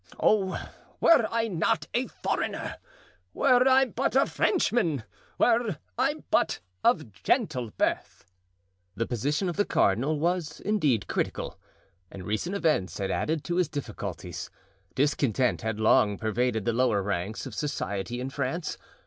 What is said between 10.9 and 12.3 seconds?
critical, and